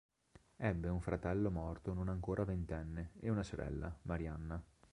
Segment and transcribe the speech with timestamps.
[0.57, 4.59] Ebbe un fratello morto non ancora ventenne e una sorella, Marianna.